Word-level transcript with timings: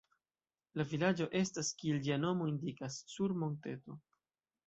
La 0.79 0.85
vilaĝo 0.93 1.25
estas, 1.41 1.69
kiel 1.83 2.01
ĝia 2.07 2.17
nomo 2.23 2.47
indikas, 2.53 2.97
sur 3.17 3.37
monteto. 3.43 4.01